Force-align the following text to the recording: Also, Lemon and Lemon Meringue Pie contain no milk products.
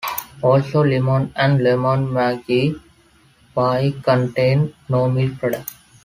Also, 0.41 0.83
Lemon 0.83 1.31
and 1.35 1.61
Lemon 1.63 2.11
Meringue 2.11 2.81
Pie 3.53 3.93
contain 4.01 4.73
no 4.89 5.07
milk 5.07 5.37
products. 5.37 5.73